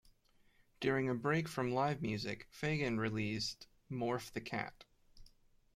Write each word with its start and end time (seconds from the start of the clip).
During 0.79 1.07
a 1.07 1.13
break 1.13 1.47
from 1.47 1.71
live 1.75 2.01
music, 2.01 2.47
Fagen 2.49 2.97
released 2.97 3.67
"Morph 3.91 4.31
the 4.31 4.41
Cat". 4.41 4.83